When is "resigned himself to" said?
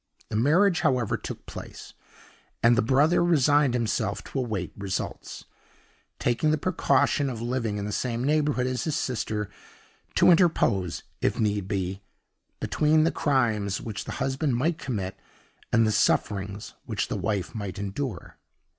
3.23-4.39